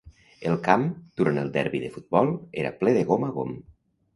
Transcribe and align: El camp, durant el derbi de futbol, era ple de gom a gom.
El 0.51 0.55
camp, 0.67 0.85
durant 1.21 1.37
el 1.41 1.51
derbi 1.57 1.81
de 1.83 1.91
futbol, 1.99 2.33
era 2.63 2.75
ple 2.81 2.95
de 2.99 3.05
gom 3.13 3.29
a 3.29 3.31
gom. 3.37 3.57